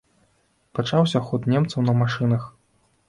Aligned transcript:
Пачаўся 0.79 1.21
ход 1.27 1.45
немцаў 1.53 1.85
на 1.91 1.95
машынах. 2.01 2.51